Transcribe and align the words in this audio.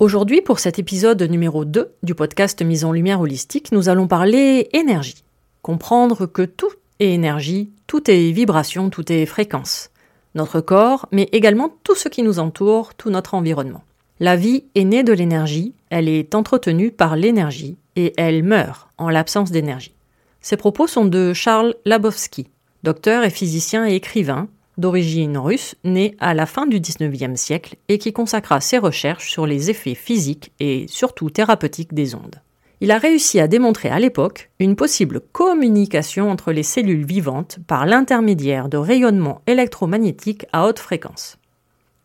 Aujourd'hui, 0.00 0.40
pour 0.40 0.60
cet 0.60 0.78
épisode 0.78 1.22
numéro 1.24 1.66
2 1.66 1.92
du 2.02 2.14
podcast 2.14 2.62
Mise 2.62 2.86
en 2.86 2.92
lumière 2.92 3.20
holistique, 3.20 3.70
nous 3.70 3.90
allons 3.90 4.06
parler 4.08 4.70
énergie. 4.72 5.24
Comprendre 5.60 6.24
que 6.24 6.40
tout 6.40 6.70
est 7.00 7.12
énergie, 7.12 7.70
tout 7.86 8.10
est 8.10 8.30
vibration, 8.30 8.88
tout 8.88 9.12
est 9.12 9.26
fréquence. 9.26 9.90
Notre 10.34 10.62
corps, 10.62 11.06
mais 11.12 11.28
également 11.32 11.76
tout 11.84 11.94
ce 11.94 12.08
qui 12.08 12.22
nous 12.22 12.38
entoure, 12.38 12.94
tout 12.94 13.10
notre 13.10 13.34
environnement. 13.34 13.84
La 14.20 14.36
vie 14.36 14.64
est 14.74 14.84
née 14.84 15.02
de 15.02 15.12
l'énergie, 15.12 15.74
elle 15.90 16.08
est 16.08 16.34
entretenue 16.34 16.92
par 16.92 17.14
l'énergie 17.14 17.76
et 17.94 18.14
elle 18.16 18.42
meurt 18.42 18.88
en 18.96 19.10
l'absence 19.10 19.50
d'énergie. 19.50 19.92
Ces 20.40 20.56
propos 20.56 20.86
sont 20.86 21.04
de 21.04 21.34
Charles 21.34 21.74
Labowski, 21.84 22.46
docteur 22.84 23.22
et 23.22 23.28
physicien 23.28 23.86
et 23.86 23.96
écrivain, 23.96 24.48
d'origine 24.80 25.38
russe, 25.38 25.76
né 25.84 26.16
à 26.18 26.34
la 26.34 26.46
fin 26.46 26.66
du 26.66 26.80
XIXe 26.80 27.40
siècle 27.40 27.76
et 27.88 27.98
qui 27.98 28.12
consacra 28.12 28.60
ses 28.60 28.78
recherches 28.78 29.30
sur 29.30 29.46
les 29.46 29.70
effets 29.70 29.94
physiques 29.94 30.52
et 30.58 30.86
surtout 30.88 31.30
thérapeutiques 31.30 31.94
des 31.94 32.14
ondes. 32.14 32.40
Il 32.82 32.90
a 32.90 32.98
réussi 32.98 33.38
à 33.38 33.46
démontrer 33.46 33.90
à 33.90 33.98
l'époque 33.98 34.50
une 34.58 34.74
possible 34.74 35.20
communication 35.20 36.30
entre 36.30 36.50
les 36.50 36.62
cellules 36.62 37.04
vivantes 37.04 37.58
par 37.66 37.84
l'intermédiaire 37.84 38.70
de 38.70 38.78
rayonnements 38.78 39.42
électromagnétiques 39.46 40.46
à 40.52 40.66
haute 40.66 40.78
fréquence. 40.78 41.39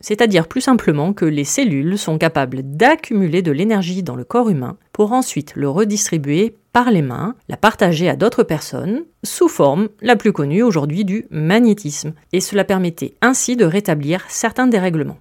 C'est-à-dire 0.07 0.47
plus 0.47 0.61
simplement 0.61 1.13
que 1.13 1.25
les 1.25 1.45
cellules 1.45 1.97
sont 1.97 2.19
capables 2.19 2.61
d'accumuler 2.61 3.41
de 3.41 3.51
l'énergie 3.51 4.03
dans 4.03 4.15
le 4.15 4.23
corps 4.23 4.51
humain 4.51 4.77
pour 4.93 5.13
ensuite 5.13 5.53
le 5.55 5.67
redistribuer 5.67 6.57
par 6.73 6.91
les 6.91 7.01
mains, 7.01 7.33
la 7.49 7.57
partager 7.57 8.07
à 8.07 8.15
d'autres 8.15 8.43
personnes, 8.43 9.05
sous 9.23 9.47
forme 9.47 9.89
la 10.03 10.15
plus 10.15 10.31
connue 10.31 10.61
aujourd'hui 10.61 11.05
du 11.05 11.25
magnétisme, 11.31 12.13
et 12.33 12.39
cela 12.39 12.63
permettait 12.63 13.15
ainsi 13.23 13.55
de 13.55 13.65
rétablir 13.65 14.23
certains 14.27 14.67
dérèglements. 14.67 15.17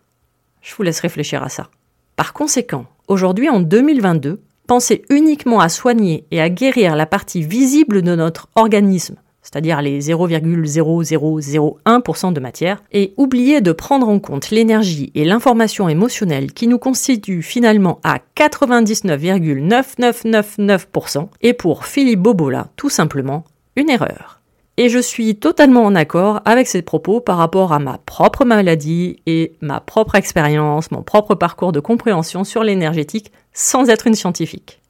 Je 0.62 0.75
vous 0.75 0.84
laisse 0.84 1.00
réfléchir 1.00 1.41
à 1.41 1.50
ça. 1.50 1.72
Par 2.16 2.31
conséquent, 2.31 2.85
aujourd'hui 3.08 3.50
en 3.50 3.59
2022, 3.59 4.40
pensez 4.68 5.03
uniquement 5.09 5.59
à 5.59 5.69
soigner 5.69 6.25
et 6.31 6.41
à 6.41 6.50
guérir 6.50 6.96
la 6.96 7.06
partie 7.06 7.41
visible 7.41 8.01
de 8.01 8.16
notre 8.16 8.50
organisme 8.56 9.16
c'est-à-dire 9.44 9.81
les 9.81 10.00
0,0001% 10.00 12.34
de 12.34 12.40
matière, 12.40 12.81
et 12.91 13.13
oublier 13.18 13.62
de 13.62 13.72
prendre 13.72 14.09
en 14.09 14.18
compte 14.19 14.50
l'énergie 14.50 15.12
et 15.13 15.25
l'information 15.25 15.88
émotionnelle 15.90 16.53
qui 16.53 16.68
nous 16.68 16.79
constituent 16.79 17.44
finalement 17.44 18.00
à 18.03 18.18
99,9999%, 18.38 21.28
et 21.41 21.53
pour 21.53 21.85
Philippe 21.85 22.22
Bobola, 22.22 22.70
tout 22.78 22.90
simplement, 22.90 23.43
une 23.76 23.90
erreur. 23.90 24.40
Et 24.78 24.87
je 24.90 24.97
suis 24.97 25.35
totalement 25.35 25.84
en 25.84 25.93
accord 25.93 26.41
avec 26.46 26.66
ces 26.67 26.82
propos 26.82 27.20
par 27.20 27.37
rapport 27.37 27.73
à 27.73 27.79
ma 27.79 27.99
propre 27.99 28.43
maladie 28.43 29.17
et 29.28 29.53
ma 29.61 29.79
propre 29.79 30.16
expérience, 30.16 30.90
mon 30.90 31.03
propre 31.03 31.35
parcours 31.35 31.72
de 31.72 31.79
compréhension 31.79 32.43
sur 32.43 32.64
l'énergétique 32.64 33.32
sans 33.53 33.90
être 33.90 34.08
une 34.08 34.16
scientifique. 34.16 34.82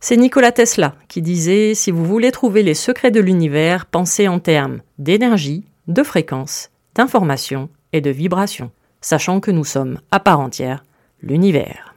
C'est 0.00 0.16
Nikola 0.16 0.52
Tesla 0.52 0.94
qui 1.08 1.22
disait 1.22 1.74
Si 1.74 1.90
vous 1.90 2.04
voulez 2.04 2.30
trouver 2.30 2.62
les 2.62 2.74
secrets 2.74 3.10
de 3.10 3.20
l'univers, 3.20 3.86
pensez 3.86 4.28
en 4.28 4.38
termes 4.38 4.80
d'énergie, 4.98 5.64
de 5.88 6.02
fréquence, 6.02 6.70
d'information 6.94 7.68
et 7.92 8.00
de 8.00 8.10
vibration, 8.10 8.70
sachant 9.00 9.40
que 9.40 9.50
nous 9.50 9.64
sommes, 9.64 10.00
à 10.10 10.20
part 10.20 10.40
entière, 10.40 10.84
l'univers. 11.22 11.94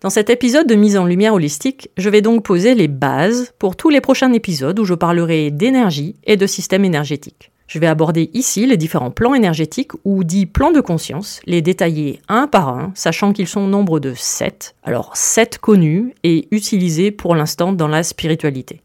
Dans 0.00 0.10
cet 0.10 0.28
épisode 0.28 0.66
de 0.66 0.74
mise 0.74 0.96
en 0.96 1.06
lumière 1.06 1.34
holistique, 1.34 1.90
je 1.96 2.10
vais 2.10 2.20
donc 2.20 2.44
poser 2.44 2.74
les 2.74 2.88
bases 2.88 3.54
pour 3.58 3.76
tous 3.76 3.88
les 3.88 4.00
prochains 4.00 4.32
épisodes 4.32 4.78
où 4.78 4.84
je 4.84 4.94
parlerai 4.94 5.50
d'énergie 5.50 6.16
et 6.24 6.36
de 6.36 6.46
système 6.46 6.84
énergétique. 6.84 7.50
Je 7.66 7.78
vais 7.78 7.86
aborder 7.86 8.30
ici 8.32 8.64
les 8.66 8.76
différents 8.76 9.10
plans 9.10 9.34
énergétiques 9.34 9.92
ou 10.04 10.22
dits 10.22 10.46
plans 10.46 10.70
de 10.70 10.80
conscience, 10.80 11.40
les 11.46 11.62
détailler 11.62 12.20
un 12.28 12.46
par 12.46 12.68
un, 12.68 12.92
sachant 12.94 13.32
qu'ils 13.32 13.48
sont 13.48 13.62
au 13.62 13.66
nombre 13.66 13.98
de 13.98 14.14
sept. 14.14 14.76
Alors 14.84 15.16
sept 15.16 15.58
connus 15.58 16.14
et 16.22 16.46
utilisés 16.52 17.10
pour 17.10 17.34
l'instant 17.34 17.72
dans 17.72 17.88
la 17.88 18.04
spiritualité. 18.04 18.82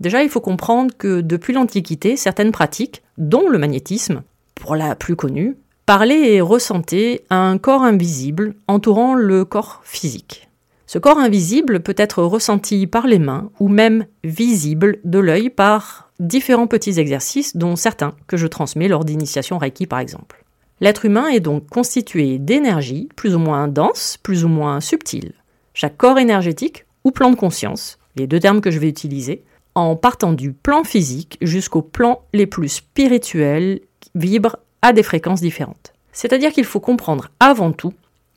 Déjà, 0.00 0.22
il 0.22 0.28
faut 0.30 0.40
comprendre 0.40 0.94
que 0.96 1.20
depuis 1.20 1.52
l'Antiquité, 1.52 2.16
certaines 2.16 2.52
pratiques, 2.52 3.02
dont 3.18 3.48
le 3.48 3.58
magnétisme, 3.58 4.22
pour 4.54 4.76
la 4.76 4.94
plus 4.94 5.16
connue, 5.16 5.56
parlaient 5.86 6.34
et 6.34 6.40
ressentaient 6.40 7.24
un 7.30 7.58
corps 7.58 7.82
invisible 7.82 8.54
entourant 8.68 9.14
le 9.14 9.44
corps 9.44 9.80
physique. 9.84 10.48
Ce 10.86 10.98
corps 10.98 11.18
invisible 11.18 11.80
peut 11.80 11.94
être 11.96 12.22
ressenti 12.22 12.86
par 12.86 13.06
les 13.06 13.18
mains 13.18 13.50
ou 13.60 13.68
même 13.68 14.06
visible 14.24 14.98
de 15.04 15.18
l'œil 15.18 15.50
par 15.50 16.09
différents 16.20 16.68
petits 16.68 17.00
exercices, 17.00 17.56
dont 17.56 17.74
certains 17.74 18.14
que 18.28 18.36
je 18.36 18.46
transmets 18.46 18.86
lors 18.86 19.04
d'initiation 19.04 19.58
Reiki 19.58 19.86
par 19.86 19.98
exemple. 19.98 20.44
L'être 20.80 21.04
humain 21.04 21.28
est 21.28 21.40
donc 21.40 21.68
constitué 21.68 22.38
d'énergie, 22.38 23.08
plus 23.16 23.34
ou 23.34 23.38
moins 23.38 23.66
dense, 23.66 24.18
plus 24.22 24.44
ou 24.44 24.48
moins 24.48 24.80
subtile. 24.80 25.32
Chaque 25.74 25.96
corps 25.96 26.18
énergétique 26.18 26.86
ou 27.04 27.10
plan 27.10 27.30
de 27.30 27.36
conscience, 27.36 27.98
les 28.16 28.26
deux 28.26 28.40
termes 28.40 28.60
que 28.60 28.70
je 28.70 28.78
vais 28.78 28.88
utiliser, 28.88 29.42
en 29.74 29.96
partant 29.96 30.32
du 30.32 30.52
plan 30.52 30.84
physique 30.84 31.38
jusqu'au 31.40 31.82
plan 31.82 32.22
les 32.32 32.46
plus 32.46 32.68
spirituels, 32.68 33.80
vibre 34.14 34.56
à 34.82 34.92
des 34.92 35.02
fréquences 35.02 35.40
différentes. 35.40 35.92
C'est-à-dire 36.12 36.52
qu'il 36.52 36.64
faut 36.64 36.80
comprendre 36.80 37.30
avant 37.40 37.72
tout 37.72 37.92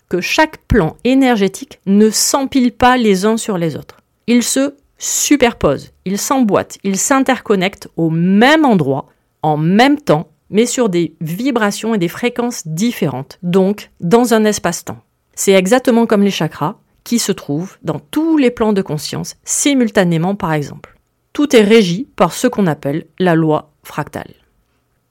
que 0.09 0.21
chaque 0.21 0.57
plan 0.67 0.95
énergétique 1.03 1.79
ne 1.85 2.09
s'empile 2.09 2.71
pas 2.71 2.97
les 2.97 3.25
uns 3.25 3.37
sur 3.37 3.57
les 3.57 3.75
autres. 3.75 3.97
Ils 4.27 4.43
se 4.43 4.75
superposent, 5.03 5.91
ils 6.05 6.17
s'emboîtent, 6.17 6.77
ils 6.83 6.97
s'interconnectent 6.97 7.89
au 7.97 8.09
même 8.09 8.65
endroit, 8.65 9.07
en 9.41 9.57
même 9.57 9.99
temps, 9.99 10.29
mais 10.49 10.65
sur 10.65 10.87
des 10.87 11.15
vibrations 11.19 11.93
et 11.93 11.97
des 11.97 12.07
fréquences 12.07 12.67
différentes, 12.67 13.39
donc 13.43 13.91
dans 13.99 14.33
un 14.33 14.45
espace-temps. 14.45 14.99
C'est 15.35 15.53
exactement 15.53 16.05
comme 16.05 16.23
les 16.23 16.31
chakras, 16.31 16.77
qui 17.03 17.19
se 17.19 17.33
trouvent 17.33 17.77
dans 17.83 17.99
tous 17.99 18.37
les 18.37 18.51
plans 18.51 18.71
de 18.71 18.81
conscience 18.81 19.35
simultanément 19.43 20.35
par 20.35 20.53
exemple. 20.53 20.97
Tout 21.33 21.55
est 21.55 21.63
régi 21.63 22.07
par 22.15 22.31
ce 22.31 22.47
qu'on 22.47 22.67
appelle 22.67 23.05
la 23.19 23.35
loi 23.35 23.71
fractale. 23.83 24.33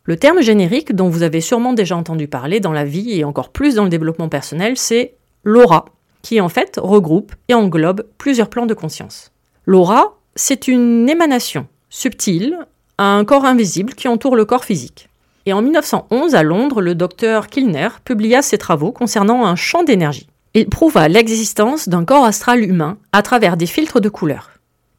Le 0.05 0.17
terme 0.17 0.41
générique 0.41 0.95
dont 0.95 1.09
vous 1.09 1.23
avez 1.23 1.41
sûrement 1.41 1.75
déjà 1.75 1.97
entendu 1.97 2.29
parler 2.29 2.61
dans 2.61 2.73
la 2.73 2.85
vie 2.85 3.19
et 3.19 3.25
encore 3.25 3.51
plus 3.51 3.75
dans 3.75 3.85
le 3.85 3.91
développement 3.91 4.29
personnel, 4.29 4.77
c'est 4.77 5.17
l'aura, 5.45 5.85
qui 6.23 6.41
en 6.41 6.49
fait 6.49 6.79
regroupe 6.81 7.35
et 7.49 7.55
englobe 7.55 8.07
plusieurs 8.17 8.49
plans 8.49 8.67
de 8.67 8.75
conscience. 8.75 9.33
L'aura, 9.65 10.19
c'est 10.35 10.67
une 10.67 11.09
émanation 11.09 11.67
subtile 11.89 12.59
à 12.99 13.05
un 13.05 13.25
corps 13.25 13.45
invisible 13.45 13.95
qui 13.95 14.09
entoure 14.09 14.35
le 14.35 14.45
corps 14.45 14.65
physique. 14.65 15.09
Et 15.47 15.53
en 15.53 15.63
1911, 15.63 16.35
à 16.35 16.43
Londres, 16.43 16.81
le 16.81 16.95
docteur 16.95 17.47
Kilner 17.47 17.89
publia 18.05 18.43
ses 18.43 18.59
travaux 18.59 18.93
concernant 18.93 19.45
un 19.45 19.57
champ 19.57 19.85
d'énergie. 19.85 20.29
Il 20.55 20.69
prouva 20.69 21.09
l'existence 21.09 21.89
d'un 21.89 22.05
corps 22.05 22.25
astral 22.25 22.63
humain 22.63 22.99
à 23.13 23.23
travers 23.23 23.57
des 23.57 23.67
filtres 23.67 24.01
de 24.01 24.09
couleurs. 24.09 24.51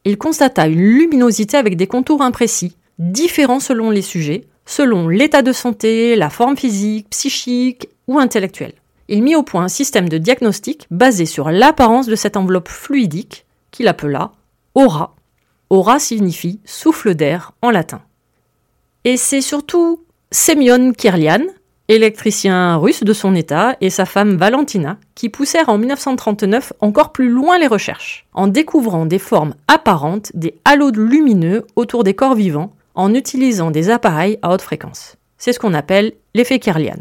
Il 0.06 0.18
constata 0.18 0.68
une 0.68 0.82
luminosité 0.82 1.58
avec 1.58 1.78
des 1.78 1.88
contours 1.88 2.22
imprécis, 2.22 2.76
différents 3.00 3.60
selon 3.60 3.90
les 3.90 4.02
sujets, 4.02 4.46
selon 4.66 5.10
l'état 5.10 5.42
de 5.42 5.52
santé, 5.52 6.16
la 6.16 6.30
forme 6.30 6.58
physique, 6.58 7.10
psychique 7.10 7.90
ou 8.08 8.18
intellectuelle. 8.20 8.74
Il 9.10 9.24
mit 9.24 9.36
au 9.36 9.44
point 9.44 9.66
un 9.66 9.70
système 9.70 10.10
de 10.10 10.18
diagnostic 10.18 10.88
basé 10.90 11.26
sur 11.26 11.52
l'apparence 11.52 12.08
de 12.08 12.16
cette 12.16 12.38
enveloppe 12.38 12.70
fluidique 12.70 13.46
qu'il 13.72 13.88
appela 13.88 14.32
aura. 14.76 15.16
Aura 15.70 16.00
signifie 16.00 16.60
souffle 16.66 17.16
d'air 17.16 17.54
en 17.62 17.72
latin. 17.72 18.02
Et 19.06 19.18
c'est 19.18 19.42
surtout 19.42 20.04
Semyon 20.32 20.94
Kirlian, 20.94 21.42
électricien 21.90 22.78
russe 22.78 23.04
de 23.04 23.14
son 23.14 23.36
état, 23.36 23.76
et 23.82 23.90
sa 23.90 24.06
femme 24.06 24.38
Valentina, 24.38 24.98
qui 25.16 25.30
poussèrent 25.30 25.70
en 25.70 25.78
1939 25.78 26.74
encore 26.80 27.12
plus 27.12 27.30
loin 27.30 27.60
les 27.60 27.68
recherches, 27.68 28.26
en 28.34 28.48
découvrant 28.48 29.06
des 29.06 29.20
formes 29.20 29.56
apparentes, 29.68 30.32
des 30.34 30.56
halos 30.66 30.92
lumineux 30.92 31.66
autour 31.76 32.04
des 32.04 32.14
corps 32.14 32.36
vivants, 32.36 32.74
en 32.96 33.14
utilisant 33.14 33.72
des 33.72 33.90
appareils 33.90 34.40
à 34.42 34.54
haute 34.54 34.62
fréquence. 34.62 35.18
C'est 35.38 35.54
ce 35.54 35.60
qu'on 35.60 35.74
appelle 35.74 36.14
l'effet 36.34 36.60
Kirlian. 36.60 37.00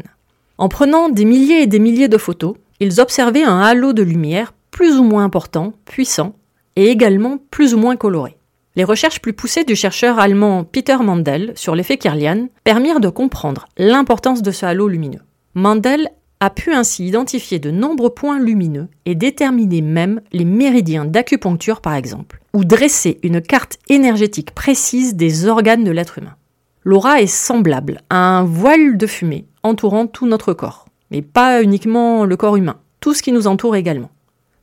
En 0.57 0.69
prenant 0.69 1.09
des 1.09 1.25
milliers 1.25 1.63
et 1.63 1.67
des 1.67 1.79
milliers 1.79 2.09
de 2.09 2.17
photos, 2.17 2.55
ils 2.79 2.99
observaient 2.99 3.43
un 3.43 3.59
halo 3.59 3.93
de 3.93 4.03
lumière 4.03 4.53
plus 4.71 4.97
ou 4.97 5.03
moins 5.03 5.23
important, 5.23 5.73
puissant, 5.85 6.35
et 6.75 6.89
également 6.89 7.39
plus 7.51 7.73
ou 7.73 7.77
moins 7.77 7.95
coloré. 7.95 8.37
Les 8.75 8.83
recherches 8.83 9.21
plus 9.21 9.33
poussées 9.33 9.63
du 9.63 9.75
chercheur 9.75 10.17
allemand 10.17 10.63
Peter 10.63 10.97
Mandel 10.97 11.53
sur 11.55 11.75
l'effet 11.75 11.97
Kirlian 11.97 12.47
permirent 12.63 12.99
de 12.99 13.09
comprendre 13.09 13.67
l'importance 13.77 14.41
de 14.41 14.51
ce 14.51 14.65
halo 14.65 14.87
lumineux. 14.87 15.21
Mandel 15.53 16.09
a 16.39 16.49
pu 16.49 16.73
ainsi 16.73 17.07
identifier 17.07 17.59
de 17.59 17.71
nombreux 17.71 18.09
points 18.09 18.39
lumineux 18.39 18.87
et 19.05 19.15
déterminer 19.15 19.81
même 19.81 20.21
les 20.31 20.43
méridiens 20.43 21.05
d'acupuncture 21.05 21.81
par 21.81 21.93
exemple, 21.93 22.41
ou 22.53 22.65
dresser 22.65 23.19
une 23.23 23.41
carte 23.41 23.77
énergétique 23.89 24.51
précise 24.51 25.15
des 25.15 25.47
organes 25.47 25.83
de 25.83 25.91
l'être 25.91 26.17
humain. 26.17 26.35
L'aura 26.83 27.21
est 27.21 27.27
semblable 27.27 28.01
à 28.09 28.17
un 28.17 28.43
voile 28.43 28.97
de 28.97 29.07
fumée 29.07 29.45
entourant 29.61 30.07
tout 30.07 30.27
notre 30.27 30.53
corps, 30.53 30.85
mais 31.11 31.21
pas 31.21 31.61
uniquement 31.61 32.25
le 32.25 32.35
corps 32.35 32.57
humain, 32.57 32.77
tout 32.99 33.13
ce 33.13 33.21
qui 33.21 33.31
nous 33.31 33.47
entoure 33.47 33.75
également. 33.75 34.09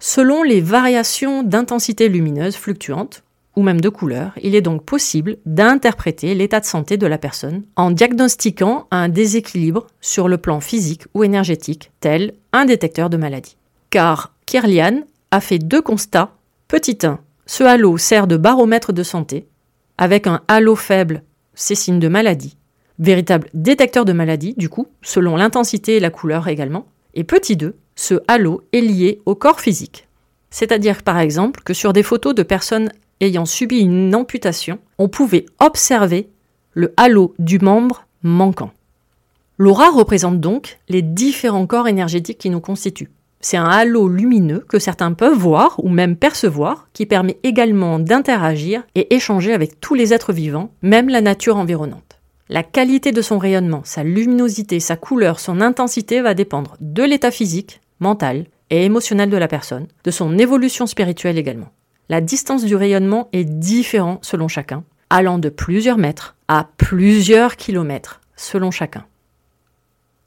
Selon 0.02 0.43
les 0.43 0.62
variations 0.62 1.43
d'intensité 1.43 2.08
lumineuse 2.08 2.56
fluctuantes, 2.56 3.23
ou 3.55 3.62
même 3.62 3.82
de 3.82 3.91
couleur, 3.91 4.32
il 4.43 4.55
est 4.55 4.62
donc 4.62 4.82
possible 4.82 5.37
d'interpréter 5.44 6.35
l'état 6.35 6.58
de 6.58 6.64
santé 6.64 6.97
de 6.97 7.06
la 7.06 7.19
personne 7.19 7.64
en 7.76 7.91
diagnostiquant 7.91 8.87
un 8.91 9.11
déséquilibre 9.11 9.87
sur 10.00 10.26
le 10.29 10.38
plan 10.38 10.61
physique 10.61 11.05
ou 11.12 11.23
énergétique, 11.23 11.93
tel 12.00 12.32
un 12.55 12.64
détecteur 12.64 13.11
de 13.11 13.19
maladie. 13.19 13.58
Car 13.91 14.32
Kirlian 14.47 15.02
a 15.32 15.41
fait 15.41 15.58
deux 15.58 15.82
constats. 15.82 16.32
Petit 16.67 16.99
1, 17.03 17.19
ce 17.44 17.62
halo 17.62 17.99
sert 17.99 18.26
de 18.26 18.38
baromètre 18.38 18.94
de 18.94 19.03
santé. 19.03 19.49
Avec 19.99 20.26
un 20.26 20.41
halo 20.49 20.76
faible, 20.76 21.23
c'est 21.53 21.75
signe 21.75 21.99
de 21.99 22.08
maladie. 22.08 22.56
Véritable 22.99 23.50
détecteur 23.53 24.06
de 24.06 24.14
maladie, 24.14 24.55
du 24.56 24.70
coup, 24.70 24.87
selon 25.03 25.37
l'intensité 25.37 25.96
et 25.96 26.00
la 26.00 26.11
couleur 26.11 26.49
également. 26.49 26.87
Et 27.12 27.25
petit 27.25 27.56
2, 27.56 27.75
ce 28.00 28.14
halo 28.29 28.62
est 28.73 28.81
lié 28.81 29.20
au 29.26 29.35
corps 29.35 29.61
physique. 29.61 30.08
C'est-à-dire 30.49 31.02
par 31.02 31.19
exemple 31.19 31.61
que 31.62 31.75
sur 31.75 31.93
des 31.93 32.02
photos 32.02 32.35
de 32.35 32.43
personnes 32.43 32.91
ayant 33.20 33.44
subi 33.44 33.81
une 33.81 34.14
amputation, 34.14 34.79
on 34.97 35.08
pouvait 35.08 35.44
observer 35.58 36.31
le 36.73 36.94
halo 36.97 37.35
du 37.38 37.58
membre 37.58 38.06
manquant. 38.23 38.70
L'aura 39.58 39.91
représente 39.91 40.41
donc 40.41 40.79
les 40.88 41.02
différents 41.02 41.67
corps 41.67 41.88
énergétiques 41.88 42.38
qui 42.38 42.49
nous 42.49 42.61
constituent. 42.61 43.11
C'est 43.43 43.58
un 43.58 43.69
halo 43.69 44.08
lumineux 44.08 44.64
que 44.67 44.79
certains 44.79 45.12
peuvent 45.12 45.37
voir 45.37 45.79
ou 45.85 45.91
même 45.91 46.17
percevoir, 46.17 46.88
qui 46.94 47.05
permet 47.05 47.38
également 47.43 47.99
d'interagir 47.99 48.82
et 48.94 49.14
échanger 49.14 49.53
avec 49.53 49.79
tous 49.79 49.94
les 49.94 50.14
êtres 50.14 50.32
vivants, 50.32 50.72
même 50.81 51.10
la 51.10 51.20
nature 51.20 51.58
environnante. 51.58 52.19
La 52.48 52.63
qualité 52.63 53.13
de 53.13 53.22
son 53.22 53.39
rayonnement, 53.39 53.82
sa 53.84 54.05
luminosité, 54.05 54.81
sa 54.81 54.96
couleur, 54.96 55.39
son 55.39 55.60
intensité 55.60 56.22
va 56.22 56.34
dépendre 56.34 56.77
de 56.81 57.03
l'état 57.03 57.31
physique, 57.31 57.81
mental 58.00 58.46
et 58.70 58.84
émotionnel 58.84 59.30
de 59.30 59.36
la 59.36 59.48
personne, 59.48 59.86
de 60.04 60.10
son 60.10 60.38
évolution 60.38 60.86
spirituelle 60.86 61.38
également. 61.38 61.72
La 62.08 62.20
distance 62.20 62.64
du 62.64 62.74
rayonnement 62.74 63.28
est 63.32 63.44
différente 63.44 64.24
selon 64.24 64.48
chacun, 64.48 64.84
allant 65.10 65.38
de 65.38 65.48
plusieurs 65.48 65.98
mètres 65.98 66.36
à 66.48 66.69
plusieurs 66.76 67.56
kilomètres 67.56 68.20
selon 68.36 68.70
chacun. 68.70 69.04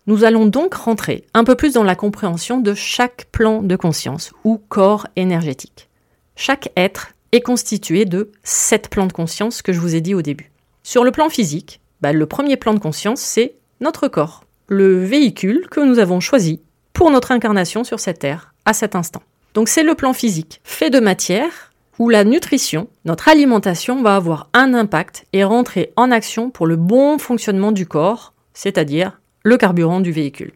Nous 0.05 0.25
allons 0.25 0.45
donc 0.45 0.73
rentrer 0.73 1.25
un 1.33 1.45
peu 1.45 1.55
plus 1.55 1.73
dans 1.73 1.83
la 1.83 1.95
compréhension 1.95 2.59
de 2.59 2.73
chaque 2.73 3.25
plan 3.31 3.61
de 3.61 3.75
conscience 3.75 4.33
ou 4.43 4.57
corps 4.57 5.07
énergétique. 5.15 5.89
Chaque 6.35 6.71
être 6.75 7.13
est 7.31 7.41
constitué 7.41 8.05
de 8.05 8.31
sept 8.43 8.89
plans 8.89 9.07
de 9.07 9.13
conscience 9.13 9.61
que 9.61 9.71
je 9.71 9.79
vous 9.79 9.95
ai 9.95 10.01
dit 10.01 10.13
au 10.13 10.21
début. 10.21 10.51
Sur 10.83 11.05
le 11.05 11.11
plan 11.11 11.29
physique, 11.29 11.79
bah, 12.01 12.11
le 12.11 12.25
premier 12.25 12.57
plan 12.57 12.73
de 12.73 12.79
conscience, 12.79 13.21
c'est 13.21 13.55
notre 13.79 14.09
corps, 14.09 14.43
le 14.67 15.03
véhicule 15.03 15.67
que 15.71 15.79
nous 15.79 15.99
avons 15.99 16.19
choisi 16.19 16.61
pour 16.93 17.12
notre 17.12 17.31
incarnation 17.31 17.83
sur 17.83 18.00
cette 18.00 18.19
terre 18.19 18.53
à 18.65 18.73
cet 18.73 18.95
instant. 18.95 19.21
Donc 19.53 19.67
c'est 19.67 19.83
le 19.83 19.95
plan 19.95 20.13
physique, 20.13 20.62
fait 20.63 20.89
de 20.89 21.00
matière, 21.00 21.71
où 22.00 22.09
la 22.09 22.23
nutrition, 22.23 22.88
notre 23.05 23.27
alimentation 23.27 24.01
va 24.01 24.15
avoir 24.15 24.50
un 24.53 24.73
impact 24.73 25.25
et 25.33 25.43
rentrer 25.43 25.91
en 25.95 26.12
action 26.12 26.50
pour 26.50 26.65
le 26.65 26.75
bon 26.75 27.17
fonctionnement 27.17 27.71
du 27.71 27.85
corps, 27.85 28.33
c'est-à-dire 28.53 29.19
le 29.43 29.57
carburant 29.57 30.00
du 30.00 30.12
véhicule. 30.12 30.53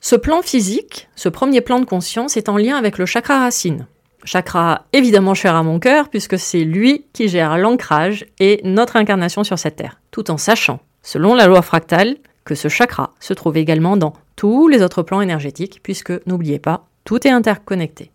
Ce 0.00 0.16
plan 0.16 0.42
physique, 0.42 1.08
ce 1.14 1.28
premier 1.28 1.60
plan 1.60 1.78
de 1.78 1.84
conscience, 1.84 2.36
est 2.36 2.48
en 2.48 2.56
lien 2.56 2.76
avec 2.76 2.98
le 2.98 3.06
chakra 3.06 3.38
racine. 3.38 3.86
Chakra 4.24 4.86
évidemment 4.92 5.34
cher 5.34 5.54
à 5.54 5.62
mon 5.62 5.78
cœur, 5.78 6.08
puisque 6.08 6.38
c'est 6.38 6.64
lui 6.64 7.06
qui 7.12 7.28
gère 7.28 7.56
l'ancrage 7.58 8.26
et 8.40 8.60
notre 8.64 8.96
incarnation 8.96 9.44
sur 9.44 9.58
cette 9.58 9.76
terre, 9.76 10.00
tout 10.10 10.30
en 10.30 10.36
sachant, 10.36 10.80
selon 11.02 11.34
la 11.34 11.46
loi 11.46 11.62
fractale, 11.62 12.16
que 12.44 12.54
ce 12.54 12.68
chakra 12.68 13.12
se 13.20 13.34
trouve 13.34 13.56
également 13.56 13.96
dans 13.96 14.14
tous 14.36 14.68
les 14.68 14.82
autres 14.82 15.02
plans 15.02 15.20
énergétiques, 15.20 15.80
puisque 15.82 16.12
n'oubliez 16.26 16.58
pas, 16.58 16.86
tout 17.04 17.26
est 17.26 17.30
interconnecté. 17.30 18.10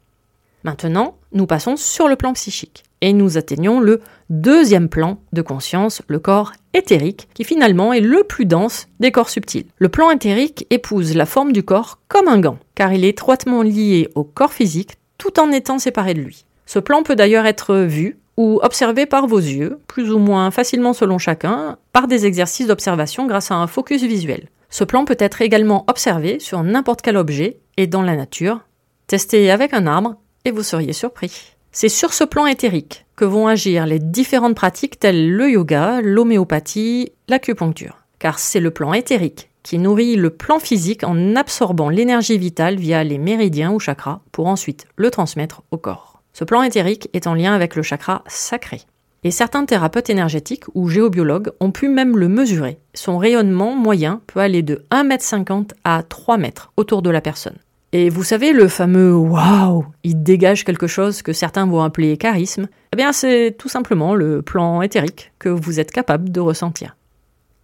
Maintenant, 0.63 1.15
nous 1.31 1.47
passons 1.47 1.77
sur 1.77 2.07
le 2.07 2.15
plan 2.15 2.33
psychique 2.33 2.83
et 3.01 3.13
nous 3.13 3.37
atteignons 3.37 3.79
le 3.79 4.01
deuxième 4.29 4.89
plan 4.89 5.19
de 5.31 5.41
conscience, 5.41 6.01
le 6.07 6.19
corps 6.19 6.51
éthérique, 6.73 7.29
qui 7.33 7.45
finalement 7.45 7.93
est 7.93 8.01
le 8.01 8.23
plus 8.23 8.45
dense 8.45 8.87
des 8.99 9.11
corps 9.11 9.29
subtils. 9.29 9.67
Le 9.77 9.89
plan 9.89 10.11
éthérique 10.11 10.67
épouse 10.69 11.15
la 11.15 11.25
forme 11.25 11.53
du 11.53 11.63
corps 11.63 11.99
comme 12.09 12.27
un 12.27 12.39
gant, 12.39 12.57
car 12.75 12.91
il 12.91 13.05
est 13.05 13.09
étroitement 13.09 13.61
lié 13.61 14.09
au 14.15 14.23
corps 14.23 14.51
physique 14.51 14.97
tout 15.17 15.39
en 15.39 15.51
étant 15.51 15.79
séparé 15.79 16.13
de 16.13 16.21
lui. 16.21 16.45
Ce 16.65 16.79
plan 16.79 17.03
peut 17.03 17.15
d'ailleurs 17.15 17.45
être 17.45 17.75
vu 17.75 18.19
ou 18.37 18.59
observé 18.61 19.05
par 19.05 19.27
vos 19.27 19.39
yeux, 19.39 19.79
plus 19.87 20.11
ou 20.11 20.17
moins 20.17 20.51
facilement 20.51 20.93
selon 20.93 21.17
chacun, 21.17 21.77
par 21.91 22.07
des 22.07 22.25
exercices 22.25 22.67
d'observation 22.67 23.27
grâce 23.27 23.51
à 23.51 23.55
un 23.55 23.67
focus 23.67 24.03
visuel. 24.03 24.47
Ce 24.69 24.83
plan 24.83 25.05
peut 25.05 25.17
être 25.19 25.41
également 25.41 25.83
observé 25.87 26.39
sur 26.39 26.63
n'importe 26.63 27.01
quel 27.01 27.17
objet 27.17 27.59
et 27.77 27.87
dans 27.87 28.01
la 28.01 28.15
nature. 28.15 28.61
Testez 29.07 29.49
avec 29.49 29.73
un 29.73 29.87
arbre 29.87 30.15
et 30.45 30.51
vous 30.51 30.63
seriez 30.63 30.93
surpris. 30.93 31.55
C'est 31.71 31.89
sur 31.89 32.13
ce 32.13 32.23
plan 32.23 32.45
éthérique 32.45 33.05
que 33.15 33.25
vont 33.25 33.47
agir 33.47 33.85
les 33.85 33.99
différentes 33.99 34.55
pratiques 34.55 34.99
telles 34.99 35.31
le 35.31 35.49
yoga, 35.51 36.01
l'homéopathie, 36.01 37.11
l'acupuncture. 37.27 37.97
Car 38.19 38.39
c'est 38.39 38.59
le 38.59 38.71
plan 38.71 38.93
éthérique 38.93 39.49
qui 39.63 39.77
nourrit 39.77 40.15
le 40.15 40.29
plan 40.29 40.59
physique 40.59 41.03
en 41.03 41.35
absorbant 41.35 41.89
l'énergie 41.89 42.37
vitale 42.37 42.77
via 42.77 43.03
les 43.03 43.17
méridiens 43.17 43.71
ou 43.71 43.79
chakras 43.79 44.21
pour 44.31 44.47
ensuite 44.47 44.87
le 44.95 45.11
transmettre 45.11 45.63
au 45.71 45.77
corps. 45.77 46.21
Ce 46.33 46.43
plan 46.43 46.63
éthérique 46.63 47.09
est 47.13 47.27
en 47.27 47.33
lien 47.33 47.53
avec 47.53 47.75
le 47.75 47.83
chakra 47.83 48.23
sacré. 48.27 48.81
Et 49.23 49.31
certains 49.31 49.65
thérapeutes 49.65 50.09
énergétiques 50.09 50.63
ou 50.75 50.87
géobiologues 50.87 51.51
ont 51.59 51.71
pu 51.71 51.89
même 51.89 52.17
le 52.17 52.29
mesurer. 52.29 52.79
Son 52.93 53.17
rayonnement 53.17 53.75
moyen 53.75 54.21
peut 54.27 54.39
aller 54.39 54.61
de 54.61 54.85
1,50 54.91 55.51
m 55.51 55.65
à 55.83 56.03
3 56.03 56.37
m 56.37 56.51
autour 56.77 57.01
de 57.01 57.09
la 57.09 57.19
personne. 57.19 57.57
Et 57.91 58.09
vous 58.09 58.23
savez, 58.23 58.53
le 58.53 58.67
fameux 58.67 59.13
waouh, 59.15 59.85
il 60.03 60.21
dégage 60.21 60.63
quelque 60.63 60.87
chose 60.87 61.21
que 61.21 61.33
certains 61.33 61.65
vont 61.65 61.81
appeler 61.81 62.17
charisme, 62.17 62.67
eh 62.93 62.95
bien 62.95 63.11
c'est 63.11 63.55
tout 63.57 63.67
simplement 63.67 64.13
le 64.13 64.41
plan 64.41 64.81
éthérique 64.83 65.33
que 65.39 65.49
vous 65.49 65.79
êtes 65.79 65.91
capable 65.91 66.31
de 66.31 66.39
ressentir. 66.39 66.95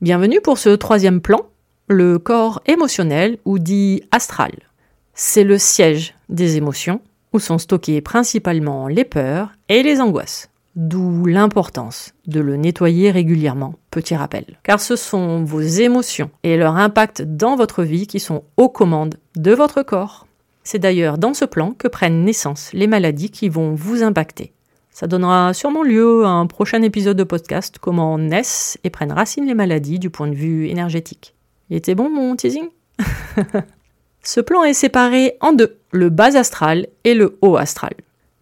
Bienvenue 0.01 0.41
pour 0.41 0.57
ce 0.57 0.69
troisième 0.69 1.21
plan, 1.21 1.45
le 1.88 2.17
corps 2.17 2.62
émotionnel 2.65 3.38
ou 3.45 3.59
dit 3.59 4.01
astral. 4.12 4.51
C'est 5.13 5.43
le 5.43 5.59
siège 5.59 6.15
des 6.27 6.57
émotions, 6.57 7.01
où 7.31 7.39
sont 7.39 7.59
stockées 7.59 8.01
principalement 8.01 8.88
les 8.88 9.05
peurs 9.05 9.51
et 9.69 9.83
les 9.83 10.01
angoisses. 10.01 10.50
D'où 10.75 11.25
l'importance 11.25 12.13
de 12.27 12.41
le 12.41 12.58
nettoyer 12.58 13.10
régulièrement, 13.10 13.75
petit 13.91 14.13
rappel. 14.13 14.44
Car 14.62 14.82
ce 14.82 14.98
sont 14.98 15.41
vos 15.46 15.62
émotions 15.62 16.32
et 16.44 16.58
leur 16.58 16.75
impact 16.75 17.22
dans 17.22 17.55
votre 17.55 17.84
vie 17.84 18.08
qui 18.08 18.20
sont 18.20 18.44
aux 18.58 18.67
commandes 18.67 19.15
de 19.38 19.53
votre 19.53 19.84
corps. 19.84 20.27
C'est 20.65 20.79
d'ailleurs 20.79 21.17
dans 21.17 21.34
ce 21.34 21.46
plan 21.46 21.72
que 21.72 21.88
prennent 21.88 22.25
naissance 22.25 22.72
les 22.74 22.88
maladies 22.88 23.29
qui 23.29 23.48
vont 23.48 23.74
vous 23.74 24.03
impacter. 24.03 24.51
Ça 24.91 25.08
donnera 25.08 25.53
sûrement 25.53 25.84
lieu 25.84 26.25
à 26.25 26.29
un 26.29 26.46
prochain 26.46 26.82
épisode 26.82 27.17
de 27.17 27.24
podcast 27.24 27.77
comment 27.79 28.17
naissent 28.17 28.77
et 28.84 28.89
prennent 28.89 29.13
racine 29.13 29.46
les 29.46 29.53
maladies 29.53 30.00
du 30.00 30.10
point 30.10 30.27
de 30.27 30.36
vue 30.36 30.67
énergétique. 30.67 31.36
Il 31.70 31.77
était 31.77 31.96
bon 31.96 32.10
mon 32.10 32.36
teasing 32.36 32.67
Ce 34.24 34.41
plan 34.41 34.63
est 34.63 34.74
séparé 34.74 35.38
en 35.39 35.53
deux, 35.53 35.77
le 35.91 36.10
bas 36.10 36.36
astral 36.38 36.88
et 37.05 37.13
le 37.13 37.38
haut 37.41 37.55
astral. 37.55 37.94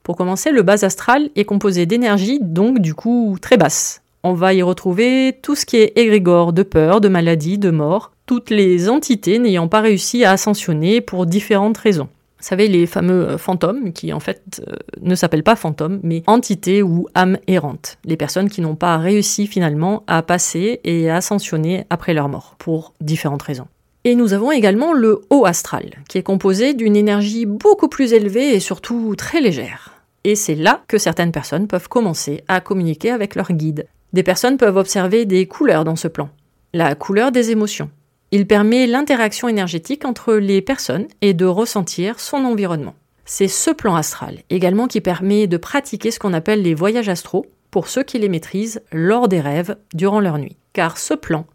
Pour 0.04 0.18
commencer, 0.18 0.52
le 0.52 0.64
bas 0.64 0.84
astral 0.84 1.30
est 1.36 1.46
composé 1.46 1.86
d'énergie, 1.86 2.40
donc 2.42 2.80
du 2.80 2.94
coup 2.94 3.38
très 3.42 3.56
basse. 3.56 4.02
On 4.24 4.34
va 4.34 4.54
y 4.54 4.62
retrouver 4.62 5.40
tout 5.42 5.56
ce 5.56 5.66
qui 5.66 5.78
est 5.78 5.98
égrégore 5.98 6.54
de 6.54 6.64
peur, 6.64 7.02
de 7.02 7.08
maladie, 7.08 7.58
de 7.58 7.72
mort, 7.72 8.12
toutes 8.26 8.50
les 8.50 8.90
entités 8.90 9.40
n'ayant 9.40 9.68
pas 9.68 9.82
réussi 9.82 10.24
à 10.24 10.32
ascensionner 10.32 11.02
pour 11.02 11.26
différentes 11.26 11.78
raisons. 11.78 12.10
Vous 12.40 12.50
savez, 12.50 12.68
les 12.68 12.88
fameux 12.88 13.30
euh, 13.30 13.38
fantômes, 13.38 13.94
qui 13.94 14.12
en 14.12 14.20
fait 14.20 14.62
euh, 14.68 14.76
ne 15.02 15.16
s'appellent 15.16 15.44
pas 15.44 15.56
fantômes, 15.56 16.02
mais 16.04 16.24
entités 16.28 16.84
ou 16.84 17.08
âmes 17.16 17.38
errantes. 17.48 17.98
Les 18.04 18.18
personnes 18.18 18.50
qui 18.50 18.60
n'ont 18.60 18.76
pas 18.76 18.98
réussi 18.98 19.48
finalement 19.48 20.04
à 20.08 20.22
passer 20.24 20.82
et 20.84 21.10
à 21.10 21.16
ascensionner 21.16 21.86
après 21.90 22.14
leur 22.14 22.28
mort, 22.28 22.56
pour 22.60 22.94
différentes 23.00 23.44
raisons. 23.44 23.68
Et 24.06 24.16
nous 24.16 24.34
avons 24.34 24.52
également 24.52 24.92
le 24.92 25.22
haut 25.30 25.46
astral, 25.46 26.04
qui 26.10 26.18
est 26.18 26.24
composé 26.24 26.74
d'une 26.74 26.98
énergie 26.98 27.46
beaucoup 27.46 27.88
plus 27.88 28.12
élevée 28.12 28.54
et 28.54 28.60
surtout 28.60 29.16
très 29.16 29.40
légère. 29.40 29.94
Et 30.26 30.36
c'est 30.36 30.56
là 30.56 30.84
que 30.90 30.98
certaines 30.98 31.32
personnes 31.32 31.68
peuvent 31.68 31.88
commencer 31.88 32.44
à 32.50 32.60
communiquer 32.60 33.12
avec 33.12 33.36
leur 33.36 33.54
guide. 33.54 33.88
Des 34.12 34.24
personnes 34.24 34.58
peuvent 34.58 34.76
observer 34.76 35.26
des 35.26 35.48
couleurs 35.48 35.86
dans 35.86 35.96
ce 35.96 36.10
plan. 36.10 36.30
La 36.74 36.96
couleur 36.96 37.32
des 37.32 37.52
émotions. 37.52 37.90
Il 38.32 38.46
permet 38.46 38.88
l'interaction 38.88 39.48
énergétique 39.48 40.04
entre 40.04 40.34
les 40.34 40.62
personnes 40.62 41.08
et 41.22 41.34
de 41.34 41.46
ressentir 41.46 42.20
son 42.20 42.46
environnement. 42.46 42.96
C'est 43.26 43.48
ce 43.48 43.72
plan 43.72 43.96
astral 43.96 44.40
également 44.50 44.88
qui 44.88 45.00
permet 45.00 45.48
de 45.48 45.56
pratiquer 45.56 46.12
ce 46.12 46.20
qu'on 46.20 46.34
appelle 46.34 46.62
les 46.62 46.74
voyages 46.74 47.10
astraux 47.10 47.46
pour 47.72 47.88
ceux 47.88 48.04
qui 48.04 48.20
les 48.20 48.30
maîtrisent 48.30 48.82
lors 48.92 49.30
des 49.30 49.40
rêves 49.40 49.78
durant 49.94 50.20
leur 50.20 50.38
nuit. 50.38 50.58
Car 50.74 50.98
ce 50.98 51.14
plan 51.14 51.46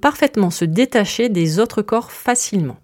parfaitement 0.00 0.50
se 0.50 0.64
détacher 0.64 1.28
des 1.28 1.58
autres 1.58 1.82
corps 1.82 2.12
facilement. 2.12 2.76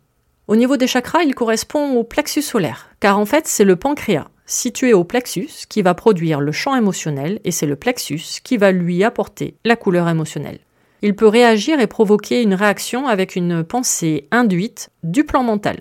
Au 0.48 0.56
niveau 0.56 0.76
des 0.76 0.88
chakras, 0.88 1.22
il 1.22 1.34
correspond 1.34 1.96
au 1.96 2.02
plexus 2.02 2.42
solaire, 2.42 2.90
car 2.98 3.18
en 3.18 3.24
fait 3.24 3.46
c'est 3.46 3.64
le 3.64 3.76
pancréas, 3.76 4.28
situé 4.46 4.92
au 4.92 5.04
plexus 5.04 5.66
qui 5.68 5.80
va 5.80 5.94
produire 5.94 6.40
le 6.40 6.52
champ 6.52 6.74
émotionnel 6.74 7.40
et 7.44 7.52
c'est 7.52 7.66
le 7.66 7.76
plexus 7.76 8.40
qui 8.42 8.56
va 8.56 8.72
lui 8.72 9.04
apporter 9.04 9.54
la 9.64 9.76
couleur 9.76 10.08
émotionnelle. 10.08 10.58
Il 11.02 11.14
peut 11.14 11.28
réagir 11.28 11.80
et 11.80 11.86
provoquer 11.86 12.42
une 12.42 12.54
réaction 12.54 13.06
avec 13.06 13.36
une 13.36 13.64
pensée 13.64 14.26
induite 14.30 14.90
du 15.02 15.24
plan 15.24 15.42
mental. 15.42 15.80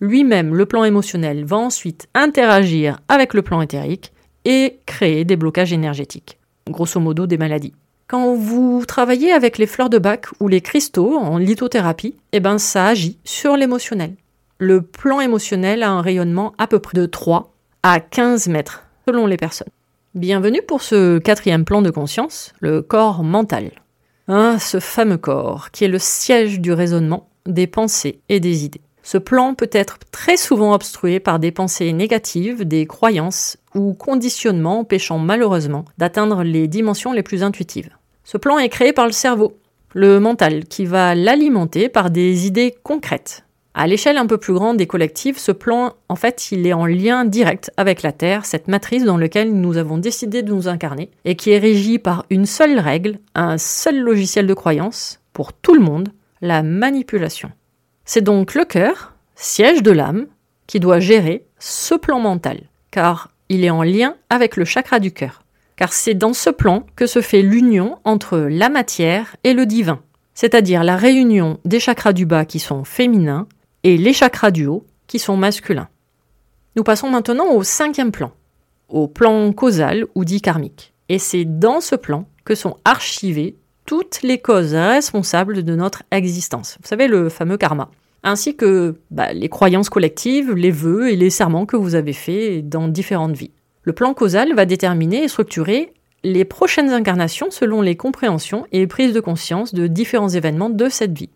Lui-même, 0.00 0.54
le 0.54 0.66
plan 0.66 0.84
émotionnel, 0.84 1.44
va 1.44 1.56
ensuite 1.56 2.08
interagir 2.14 2.98
avec 3.08 3.32
le 3.32 3.42
plan 3.42 3.60
éthérique 3.60 4.12
et 4.44 4.80
créer 4.86 5.24
des 5.24 5.36
blocages 5.36 5.72
énergétiques, 5.72 6.38
grosso 6.68 7.00
modo 7.00 7.26
des 7.26 7.38
maladies. 7.38 7.74
Quand 8.08 8.36
vous 8.36 8.84
travaillez 8.86 9.32
avec 9.32 9.58
les 9.58 9.66
fleurs 9.66 9.90
de 9.90 9.98
bac 9.98 10.26
ou 10.38 10.46
les 10.46 10.60
cristaux 10.60 11.16
en 11.16 11.38
lithothérapie, 11.38 12.14
eh 12.30 12.38
ben 12.38 12.56
ça 12.56 12.86
agit 12.86 13.18
sur 13.24 13.56
l'émotionnel. 13.56 14.14
Le 14.58 14.80
plan 14.80 15.20
émotionnel 15.20 15.82
a 15.82 15.90
un 15.90 16.02
rayonnement 16.02 16.54
à 16.56 16.68
peu 16.68 16.78
près 16.78 16.96
de 16.96 17.04
3 17.04 17.52
à 17.82 17.98
15 17.98 18.46
mètres, 18.46 18.84
selon 19.08 19.26
les 19.26 19.36
personnes. 19.36 19.70
Bienvenue 20.14 20.62
pour 20.62 20.82
ce 20.82 21.18
quatrième 21.18 21.64
plan 21.64 21.82
de 21.82 21.90
conscience, 21.90 22.52
le 22.60 22.80
corps 22.80 23.24
mental. 23.24 23.72
Ah, 24.28 24.60
ce 24.60 24.78
fameux 24.78 25.18
corps 25.18 25.72
qui 25.72 25.82
est 25.82 25.88
le 25.88 25.98
siège 25.98 26.60
du 26.60 26.72
raisonnement, 26.72 27.28
des 27.44 27.66
pensées 27.66 28.20
et 28.28 28.38
des 28.38 28.64
idées. 28.64 28.82
Ce 29.02 29.18
plan 29.18 29.54
peut 29.54 29.70
être 29.72 29.98
très 30.12 30.36
souvent 30.36 30.74
obstrué 30.74 31.18
par 31.18 31.40
des 31.40 31.50
pensées 31.50 31.92
négatives, 31.92 32.64
des 32.64 32.86
croyances 32.86 33.56
ou 33.76 33.94
conditionnements 33.94 34.80
empêchant 34.80 35.18
malheureusement 35.18 35.84
d'atteindre 35.98 36.42
les 36.42 36.66
dimensions 36.66 37.12
les 37.12 37.22
plus 37.22 37.42
intuitives. 37.42 37.90
Ce 38.24 38.36
plan 38.36 38.58
est 38.58 38.68
créé 38.68 38.92
par 38.92 39.06
le 39.06 39.12
cerveau, 39.12 39.58
le 39.94 40.18
mental, 40.18 40.64
qui 40.64 40.84
va 40.84 41.14
l'alimenter 41.14 41.88
par 41.88 42.10
des 42.10 42.46
idées 42.46 42.74
concrètes, 42.82 43.46
à 43.78 43.86
l'échelle 43.86 44.16
un 44.16 44.24
peu 44.24 44.38
plus 44.38 44.54
grande 44.54 44.78
des 44.78 44.86
collectifs, 44.86 45.36
ce 45.36 45.52
plan, 45.52 45.92
en 46.08 46.16
fait, 46.16 46.50
il 46.50 46.66
est 46.66 46.72
en 46.72 46.86
lien 46.86 47.26
direct 47.26 47.70
avec 47.76 48.00
la 48.00 48.10
Terre, 48.10 48.46
cette 48.46 48.68
matrice 48.68 49.04
dans 49.04 49.18
laquelle 49.18 49.52
nous 49.52 49.76
avons 49.76 49.98
décidé 49.98 50.42
de 50.42 50.50
nous 50.50 50.66
incarner, 50.66 51.10
et 51.26 51.36
qui 51.36 51.50
est 51.50 51.58
régie 51.58 51.98
par 51.98 52.24
une 52.30 52.46
seule 52.46 52.78
règle, 52.78 53.18
un 53.34 53.58
seul 53.58 54.00
logiciel 54.00 54.46
de 54.46 54.54
croyance, 54.54 55.20
pour 55.34 55.52
tout 55.52 55.74
le 55.74 55.82
monde, 55.82 56.08
la 56.40 56.62
manipulation. 56.62 57.50
C'est 58.06 58.22
donc 58.22 58.54
le 58.54 58.64
cœur, 58.64 59.12
siège 59.34 59.82
de 59.82 59.90
l'âme, 59.90 60.26
qui 60.66 60.80
doit 60.80 60.98
gérer 60.98 61.44
ce 61.58 61.94
plan 61.94 62.18
mental, 62.18 62.62
car 62.90 63.28
il 63.48 63.64
est 63.64 63.70
en 63.70 63.82
lien 63.82 64.16
avec 64.30 64.56
le 64.56 64.64
chakra 64.64 64.98
du 64.98 65.12
cœur. 65.12 65.42
Car 65.76 65.92
c'est 65.92 66.14
dans 66.14 66.32
ce 66.32 66.50
plan 66.50 66.86
que 66.96 67.06
se 67.06 67.20
fait 67.20 67.42
l'union 67.42 67.98
entre 68.04 68.38
la 68.38 68.68
matière 68.68 69.36
et 69.44 69.52
le 69.52 69.66
divin, 69.66 70.00
c'est-à-dire 70.34 70.84
la 70.84 70.96
réunion 70.96 71.58
des 71.64 71.80
chakras 71.80 72.12
du 72.12 72.26
bas 72.26 72.44
qui 72.44 72.58
sont 72.58 72.84
féminins 72.84 73.46
et 73.84 73.96
les 73.96 74.12
chakras 74.12 74.50
du 74.50 74.66
haut 74.66 74.86
qui 75.06 75.18
sont 75.18 75.36
masculins. 75.36 75.88
Nous 76.76 76.82
passons 76.82 77.10
maintenant 77.10 77.52
au 77.52 77.62
cinquième 77.62 78.12
plan, 78.12 78.32
au 78.88 79.08
plan 79.08 79.52
causal 79.52 80.06
ou 80.14 80.24
dit 80.24 80.40
karmique. 80.40 80.92
Et 81.08 81.18
c'est 81.18 81.44
dans 81.44 81.80
ce 81.80 81.94
plan 81.94 82.26
que 82.44 82.54
sont 82.54 82.76
archivées 82.84 83.56
toutes 83.86 84.22
les 84.22 84.38
causes 84.38 84.74
responsables 84.74 85.62
de 85.62 85.76
notre 85.76 86.02
existence. 86.10 86.76
Vous 86.82 86.88
savez, 86.88 87.06
le 87.06 87.28
fameux 87.28 87.56
karma. 87.56 87.90
Ainsi 88.28 88.56
que 88.56 88.96
bah, 89.12 89.32
les 89.32 89.48
croyances 89.48 89.88
collectives, 89.88 90.52
les 90.52 90.72
vœux 90.72 91.08
et 91.10 91.14
les 91.14 91.30
serments 91.30 91.64
que 91.64 91.76
vous 91.76 91.94
avez 91.94 92.12
faits 92.12 92.68
dans 92.68 92.88
différentes 92.88 93.36
vies. 93.36 93.52
Le 93.84 93.92
plan 93.92 94.14
causal 94.14 94.52
va 94.52 94.66
déterminer 94.66 95.22
et 95.22 95.28
structurer 95.28 95.92
les 96.24 96.44
prochaines 96.44 96.90
incarnations 96.90 97.52
selon 97.52 97.82
les 97.82 97.94
compréhensions 97.94 98.66
et 98.72 98.88
prises 98.88 99.12
de 99.12 99.20
conscience 99.20 99.74
de 99.74 99.86
différents 99.86 100.28
événements 100.28 100.70
de 100.70 100.88
cette 100.88 101.16
vie. 101.16 101.30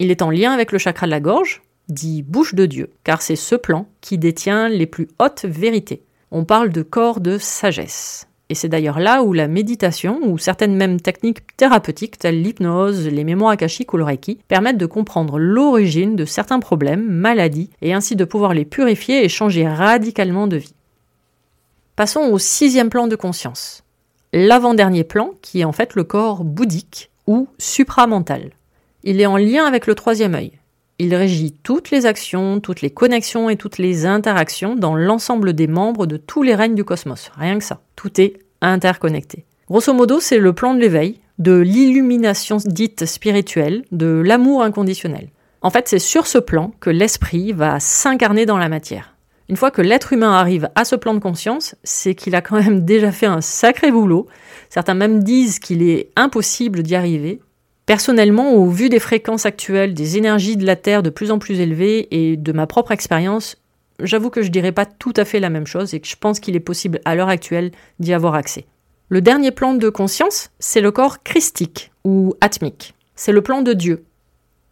Il 0.00 0.10
est 0.10 0.22
en 0.22 0.30
lien 0.30 0.50
avec 0.50 0.72
le 0.72 0.78
chakra 0.78 1.06
de 1.06 1.12
la 1.12 1.20
gorge, 1.20 1.62
dit 1.88 2.22
bouche 2.22 2.56
de 2.56 2.66
Dieu, 2.66 2.90
car 3.04 3.22
c'est 3.22 3.36
ce 3.36 3.54
plan 3.54 3.86
qui 4.00 4.18
détient 4.18 4.68
les 4.68 4.86
plus 4.86 5.06
hautes 5.20 5.44
vérités. 5.44 6.02
On 6.32 6.44
parle 6.44 6.70
de 6.70 6.82
corps 6.82 7.20
de 7.20 7.38
sagesse. 7.38 8.26
Et 8.50 8.54
c'est 8.54 8.68
d'ailleurs 8.68 8.98
là 8.98 9.22
où 9.22 9.32
la 9.32 9.48
méditation, 9.48 10.20
ou 10.22 10.36
certaines 10.36 10.76
mêmes 10.76 11.00
techniques 11.00 11.56
thérapeutiques 11.56 12.18
telles 12.18 12.42
l'hypnose, 12.42 13.08
les 13.08 13.24
mémoires 13.24 13.52
akashiques 13.52 13.92
ou 13.94 13.96
le 13.96 14.04
reiki, 14.04 14.38
permettent 14.48 14.78
de 14.78 14.86
comprendre 14.86 15.38
l'origine 15.38 16.14
de 16.14 16.26
certains 16.26 16.60
problèmes, 16.60 17.04
maladies, 17.04 17.70
et 17.80 17.94
ainsi 17.94 18.16
de 18.16 18.24
pouvoir 18.24 18.52
les 18.52 18.66
purifier 18.66 19.24
et 19.24 19.30
changer 19.30 19.66
radicalement 19.66 20.46
de 20.46 20.58
vie. 20.58 20.74
Passons 21.96 22.28
au 22.30 22.38
sixième 22.38 22.90
plan 22.90 23.06
de 23.06 23.16
conscience. 23.16 23.82
L'avant-dernier 24.32 25.04
plan 25.04 25.30
qui 25.40 25.60
est 25.60 25.64
en 25.64 25.72
fait 25.72 25.94
le 25.94 26.04
corps 26.04 26.44
bouddhique 26.44 27.10
ou 27.26 27.48
supramental. 27.56 28.50
Il 29.04 29.20
est 29.20 29.26
en 29.26 29.36
lien 29.36 29.64
avec 29.64 29.86
le 29.86 29.94
troisième 29.94 30.34
œil. 30.34 30.52
Il 30.98 31.14
régit 31.14 31.52
toutes 31.62 31.90
les 31.90 32.06
actions, 32.06 32.60
toutes 32.60 32.80
les 32.80 32.90
connexions 32.90 33.50
et 33.50 33.56
toutes 33.56 33.78
les 33.78 34.06
interactions 34.06 34.76
dans 34.76 34.94
l'ensemble 34.94 35.52
des 35.52 35.66
membres 35.66 36.06
de 36.06 36.16
tous 36.16 36.42
les 36.42 36.54
règnes 36.54 36.76
du 36.76 36.84
cosmos. 36.84 37.32
Rien 37.36 37.58
que 37.58 37.64
ça. 37.64 37.80
Tout 37.96 38.20
est 38.20 38.34
interconnecté. 38.60 39.44
Grosso 39.68 39.92
modo, 39.92 40.20
c'est 40.20 40.38
le 40.38 40.52
plan 40.52 40.74
de 40.74 40.80
l'éveil, 40.80 41.20
de 41.38 41.58
l'illumination 41.58 42.58
dite 42.64 43.06
spirituelle, 43.06 43.84
de 43.90 44.22
l'amour 44.24 44.62
inconditionnel. 44.62 45.30
En 45.62 45.70
fait, 45.70 45.88
c'est 45.88 45.98
sur 45.98 46.26
ce 46.26 46.38
plan 46.38 46.72
que 46.78 46.90
l'esprit 46.90 47.52
va 47.52 47.80
s'incarner 47.80 48.46
dans 48.46 48.58
la 48.58 48.68
matière. 48.68 49.14
Une 49.48 49.56
fois 49.56 49.70
que 49.70 49.82
l'être 49.82 50.12
humain 50.12 50.32
arrive 50.32 50.68
à 50.74 50.84
ce 50.84 50.96
plan 50.96 51.12
de 51.12 51.18
conscience, 51.18 51.74
c'est 51.82 52.14
qu'il 52.14 52.34
a 52.34 52.40
quand 52.40 52.56
même 52.56 52.80
déjà 52.84 53.10
fait 53.10 53.26
un 53.26 53.40
sacré 53.40 53.90
boulot. 53.90 54.26
Certains 54.70 54.94
même 54.94 55.24
disent 55.24 55.58
qu'il 55.58 55.82
est 55.82 56.10
impossible 56.16 56.82
d'y 56.82 56.94
arriver. 56.94 57.40
Personnellement, 57.86 58.54
au 58.54 58.70
vu 58.70 58.88
des 58.88 58.98
fréquences 58.98 59.44
actuelles, 59.44 59.92
des 59.92 60.16
énergies 60.16 60.56
de 60.56 60.64
la 60.64 60.76
Terre 60.76 61.02
de 61.02 61.10
plus 61.10 61.30
en 61.30 61.38
plus 61.38 61.60
élevées 61.60 62.08
et 62.10 62.36
de 62.36 62.52
ma 62.52 62.66
propre 62.66 62.92
expérience, 62.92 63.56
j'avoue 64.00 64.30
que 64.30 64.42
je 64.42 64.48
dirais 64.48 64.72
pas 64.72 64.86
tout 64.86 65.12
à 65.16 65.24
fait 65.24 65.40
la 65.40 65.50
même 65.50 65.66
chose 65.66 65.92
et 65.92 66.00
que 66.00 66.08
je 66.08 66.16
pense 66.16 66.40
qu'il 66.40 66.56
est 66.56 66.60
possible 66.60 67.00
à 67.04 67.14
l'heure 67.14 67.28
actuelle 67.28 67.72
d'y 67.98 68.14
avoir 68.14 68.34
accès. 68.34 68.64
Le 69.10 69.20
dernier 69.20 69.50
plan 69.50 69.74
de 69.74 69.88
conscience, 69.90 70.50
c'est 70.58 70.80
le 70.80 70.90
corps 70.90 71.22
christique 71.22 71.92
ou 72.04 72.34
atmique. 72.40 72.94
C'est 73.16 73.32
le 73.32 73.42
plan 73.42 73.60
de 73.60 73.74
Dieu. 73.74 74.04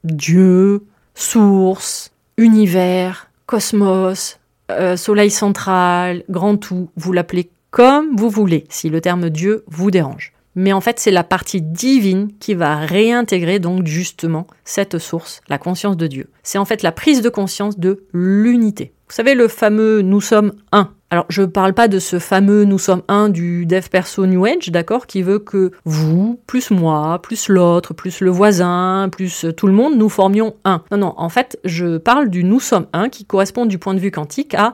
Dieu, 0.05 0.85
source, 1.15 2.13
univers, 2.39 3.31
cosmos, 3.45 4.41
euh, 4.71 4.97
soleil 4.97 5.31
central, 5.31 6.25
grand 6.31 6.57
tout, 6.57 6.89
vous 6.97 7.13
l'appelez 7.13 7.51
comme 7.71 8.17
vous 8.17 8.31
voulez, 8.31 8.65
si 8.69 8.89
le 8.89 9.01
terme 9.01 9.31
Dieu 9.31 9.65
vous 9.67 9.91
dérange. 9.91 10.32
Mais 10.55 10.73
en 10.73 10.81
fait, 10.81 11.01
c'est 11.01 11.11
la 11.11 11.25
partie 11.25 11.63
divine 11.63 12.31
qui 12.39 12.55
va 12.55 12.77
réintégrer 12.77 13.59
donc 13.59 13.87
justement 13.87 14.47
cette 14.65 14.99
source, 14.99 15.41
la 15.49 15.59
conscience 15.59 15.97
de 15.97 16.07
Dieu. 16.07 16.31
C'est 16.43 16.59
en 16.59 16.65
fait 16.65 16.83
la 16.83 16.93
prise 16.93 17.23
de 17.23 17.29
conscience 17.29 17.79
de 17.79 18.05
l'unité. 18.13 18.93
Vous 19.09 19.17
savez, 19.17 19.35
le 19.35 19.49
fameux 19.49 20.01
nous 20.03 20.21
sommes 20.21 20.53
un. 20.73 20.91
Alors, 21.11 21.27
je 21.29 21.43
ne 21.43 21.47
parle 21.47 21.75
pas 21.75 21.89
de 21.89 21.99
ce 21.99 22.19
fameux 22.19 22.65
nous 22.65 22.79
sommes 22.79 23.03
un 23.09 23.29
du 23.29 23.67
dev 23.67 23.87
perso 23.91 24.25
New 24.25 24.47
Age, 24.47 24.71
d'accord, 24.71 25.07
qui 25.07 25.21
veut 25.21 25.39
que 25.39 25.71
vous, 25.85 26.41
plus 26.47 26.71
moi, 26.71 27.21
plus 27.23 27.51
l'autre, 27.51 27.93
plus 27.93 28.21
le 28.21 28.31
voisin, 28.31 29.11
plus 29.13 29.45
tout 29.55 29.67
le 29.67 29.75
monde, 29.75 29.97
nous 29.97 30.09
formions 30.09 30.55
un. 30.65 30.83
Non, 30.91 30.97
non, 30.97 31.15
en 31.19 31.29
fait, 31.29 31.59
je 31.65 31.99
parle 31.99 32.31
du 32.31 32.45
nous 32.45 32.61
sommes 32.61 32.87
un 32.95 33.11
qui 33.11 33.27
correspond 33.27 33.67
du 33.67 33.79
point 33.79 33.93
de 33.93 34.01
vue 34.01 34.11
quantique 34.11 34.55
à 34.55 34.73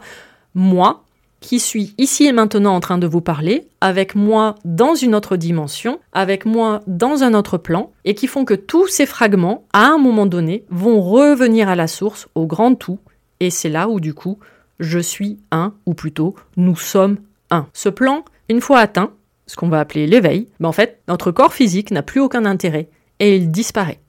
moi, 0.55 1.03
qui 1.41 1.61
suis 1.61 1.95
ici 1.99 2.27
et 2.27 2.33
maintenant 2.33 2.75
en 2.75 2.81
train 2.81 2.99
de 2.99 3.07
vous 3.07 3.21
parler, 3.21 3.69
avec 3.81 4.15
moi 4.15 4.57
dans 4.65 4.95
une 4.95 5.15
autre 5.15 5.37
dimension, 5.37 6.01
avec 6.13 6.45
moi 6.45 6.81
dans 6.87 7.23
un 7.23 7.35
autre 7.35 7.59
plan, 7.59 7.93
et 8.05 8.15
qui 8.15 8.27
font 8.27 8.45
que 8.45 8.55
tous 8.55 8.89
ces 8.89 9.07
fragments, 9.07 9.65
à 9.73 9.87
un 9.87 9.99
moment 9.99 10.27
donné, 10.27 10.65
vont 10.71 11.01
revenir 11.01 11.69
à 11.69 11.77
la 11.77 11.87
source, 11.87 12.29
au 12.35 12.47
grand 12.47 12.75
tout, 12.75 12.99
et 13.41 13.51
c'est 13.51 13.69
là 13.69 13.89
où 13.89 14.01
du 14.01 14.15
coup, 14.15 14.39
je 14.81 14.99
suis 14.99 15.39
un, 15.51 15.75
ou 15.87 15.95
plutôt, 15.95 16.35
nous 16.57 16.77
sommes 16.77 17.19
un. 17.51 17.67
Ce 17.73 17.89
plan, 17.89 18.25
une 18.49 18.61
fois 18.61 18.81
atteint, 18.81 19.13
ce 19.47 19.57
qu'on 19.57 19.69
va 19.69 19.81
appeler 19.81 20.07
l'éveil, 20.07 20.49
ben 20.61 20.69
en 20.69 20.73
fait, 20.73 21.01
notre 21.09 21.31
corps 21.31 21.55
physique 21.55 21.91
n'a 21.91 22.03
plus 22.03 22.21
aucun 22.21 22.45
intérêt, 22.45 22.89
et 23.21 23.37
il 23.37 23.51
disparaît. 23.51 24.01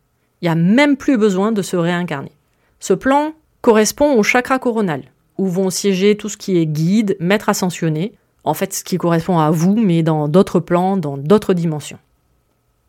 Il 0.41 0.45
n'y 0.45 0.49
a 0.49 0.55
même 0.55 0.97
plus 0.97 1.17
besoin 1.17 1.51
de 1.51 1.61
se 1.61 1.75
réincarner. 1.75 2.31
Ce 2.79 2.93
plan 2.93 3.33
correspond 3.61 4.13
au 4.13 4.23
chakra 4.23 4.57
coronal, 4.57 5.03
où 5.39 5.47
vont 5.47 5.69
siéger 5.69 6.17
tout 6.17 6.27
ce 6.27 6.37
qui 6.37 6.57
est 6.57 6.65
guide, 6.65 7.15
maître 7.19 7.47
ascensionné, 7.47 8.13
en 8.43 8.53
fait 8.53 8.73
ce 8.73 8.83
qui 8.83 8.97
correspond 8.97 9.39
à 9.39 9.51
vous, 9.51 9.75
mais 9.75 10.03
dans 10.03 10.27
d'autres 10.27 10.59
plans, 10.59 10.97
dans 10.97 11.17
d'autres 11.17 11.53
dimensions. 11.53 11.97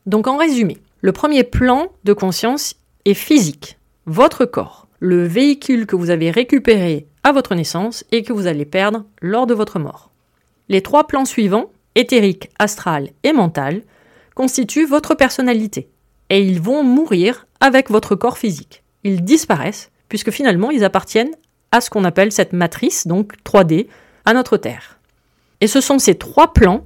Donc 0.07 0.27
en 0.27 0.37
résumé, 0.37 0.79
le 1.01 1.13
premier 1.13 1.45
plan 1.45 1.87
de 2.05 2.13
conscience 2.13 2.75
est 3.05 3.15
physique, 3.15 3.79
votre 4.07 4.45
corps, 4.45 4.89
le 4.99 5.25
véhicule 5.25 5.87
que 5.87 5.97
vous 5.97 6.11
avez 6.11 6.31
récupéré 6.31 7.07
à 7.23 7.33
votre 7.33 7.55
naissance 7.55 8.05
et 8.11 8.23
que 8.23 8.33
vous 8.33 8.49
allez 8.49 8.65
perdre 8.65 9.05
lors 9.23 9.47
de 9.47 9.55
votre 9.55 9.79
mort. 9.79 10.11
Les 10.69 10.83
trois 10.83 11.07
plans 11.07 11.25
suivants, 11.25 11.71
éthérique, 11.95 12.51
astral 12.59 13.11
et 13.23 13.33
mental, 13.33 13.83
constituent 14.35 14.87
votre 14.87 15.15
personnalité, 15.15 15.89
et 16.31 16.43
ils 16.43 16.61
vont 16.61 16.83
mourir 16.83 17.47
avec 17.61 17.91
votre 17.91 18.17
corps 18.17 18.39
physique. 18.39 18.83
Ils 19.05 19.23
disparaissent, 19.23 19.91
puisque 20.09 20.31
finalement 20.31 20.71
ils 20.71 20.85
appartiennent 20.85 21.35
à 21.73 21.81
ce 21.81 21.91
qu'on 21.91 22.05
appelle 22.05 22.33
cette 22.33 22.53
matrice, 22.53 23.07
donc 23.07 23.33
3D, 23.45 23.87
à 24.25 24.35
notre 24.35 24.57
Terre. 24.57 24.99
Et 25.61 25.67
ce 25.67 25.81
sont 25.81 25.99
ces 25.99 26.15
trois 26.15 26.53
plans 26.53 26.85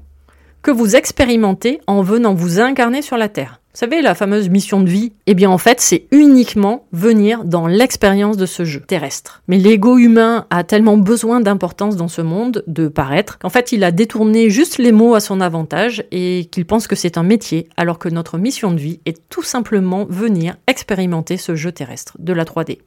que 0.63 0.71
vous 0.71 0.97
expérimentez 0.97 1.81
en 1.87 2.03
venant 2.03 2.35
vous 2.35 2.59
incarner 2.59 3.03
sur 3.03 3.17
la 3.17 3.29
Terre. 3.29 3.61
Vous 3.75 3.81
savez, 3.81 4.03
la 4.03 4.15
fameuse 4.15 4.51
mission 4.51 4.81
de 4.81 4.89
vie, 4.89 5.13
eh 5.27 5.35
bien 5.35 5.51
en 5.51 5.59
fait, 5.59 5.81
c'est 5.81 6.07
uniquement 6.13 6.87
venir 6.93 7.45
dans 7.45 7.67
l'expérience 7.67 8.37
de 8.37 8.47
ce 8.47 8.65
jeu 8.65 8.81
terrestre. 8.81 9.43
Mais 9.49 9.59
l'ego 9.59 9.99
humain 9.99 10.47
a 10.51 10.63
tellement 10.63 10.97
besoin 10.97 11.41
d'importance 11.41 11.97
dans 11.97 12.07
ce 12.07 12.23
monde, 12.23 12.63
de 12.69 12.87
paraître, 12.87 13.37
qu'en 13.41 13.51
fait, 13.51 13.73
il 13.73 13.83
a 13.83 13.91
détourné 13.91 14.49
juste 14.49 14.79
les 14.79 14.93
mots 14.93 15.17
à 15.17 15.21
son 15.21 15.41
avantage 15.41 16.05
et 16.13 16.49
qu'il 16.53 16.67
pense 16.67 16.87
que 16.87 16.95
c'est 16.95 17.19
un 17.19 17.25
métier, 17.25 17.69
alors 17.77 17.99
que 17.99 18.09
notre 18.09 18.39
mission 18.39 18.71
de 18.71 18.79
vie 18.79 19.01
est 19.07 19.21
tout 19.29 19.43
simplement 19.43 20.07
venir 20.09 20.55
expérimenter 20.69 21.37
ce 21.37 21.57
jeu 21.57 21.73
terrestre 21.73 22.17
de 22.21 22.33
la 22.33 22.45
3D. 22.45 22.79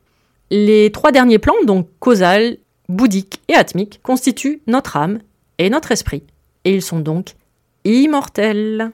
Les 0.50 0.92
trois 0.92 1.12
derniers 1.12 1.40
plans, 1.40 1.62
donc 1.66 1.88
causal, 2.00 2.58
bouddhique 2.88 3.42
et 3.50 3.54
atmique, 3.54 4.00
constituent 4.02 4.62
notre 4.68 4.96
âme 4.96 5.20
et 5.58 5.70
notre 5.70 5.92
esprit, 5.92 6.24
et 6.64 6.74
ils 6.74 6.82
sont 6.82 7.00
donc 7.00 7.36
immortels. 7.84 8.92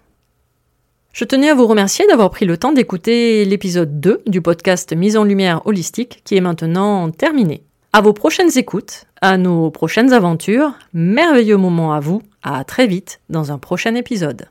Je 1.13 1.25
tenais 1.25 1.49
à 1.49 1.55
vous 1.55 1.67
remercier 1.67 2.07
d'avoir 2.07 2.31
pris 2.31 2.45
le 2.45 2.57
temps 2.57 2.71
d'écouter 2.71 3.45
l'épisode 3.45 3.99
2 3.99 4.23
du 4.25 4.41
podcast 4.41 4.93
Mise 4.95 5.15
en 5.15 5.23
lumière 5.23 5.61
holistique 5.67 6.21
qui 6.23 6.35
est 6.35 6.41
maintenant 6.41 7.11
terminé. 7.11 7.63
À 7.91 8.01
vos 8.01 8.13
prochaines 8.13 8.57
écoutes, 8.57 9.05
à 9.21 9.37
nos 9.37 9.69
prochaines 9.69 10.11
aventures, 10.11 10.73
merveilleux 10.93 11.57
moment 11.57 11.93
à 11.93 11.99
vous, 11.99 12.23
à 12.41 12.63
très 12.63 12.87
vite 12.87 13.21
dans 13.29 13.51
un 13.51 13.59
prochain 13.59 13.93
épisode. 13.93 14.47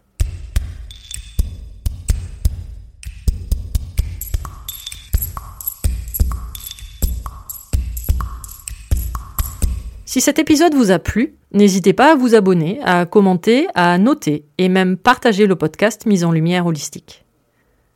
Si 10.13 10.21
cet 10.21 10.39
épisode 10.39 10.75
vous 10.75 10.91
a 10.91 10.99
plu, 10.99 11.37
n'hésitez 11.53 11.95
pas 11.95 12.13
à 12.13 12.15
vous 12.15 12.35
abonner, 12.35 12.81
à 12.83 13.07
commenter, 13.07 13.67
à 13.75 13.97
noter 13.97 14.45
et 14.59 14.69
même 14.69 14.99
partager 14.99 15.47
le 15.47 15.57
podcast 15.57 16.05
Mise 16.05 16.23
en 16.23 16.33
lumière 16.33 16.67
holistique. 16.67 17.25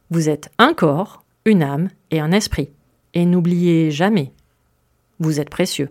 Vous 0.09 0.31
êtes 0.31 0.51
un 0.57 0.73
corps, 0.73 1.25
une 1.45 1.63
âme 1.63 1.91
et 2.11 2.19
un 2.19 2.33
esprit. 2.33 2.71
Et 3.13 3.27
n'oubliez 3.27 3.91
jamais, 3.91 4.33
vous 5.19 5.41
êtes 5.41 5.51
précieux. 5.51 5.91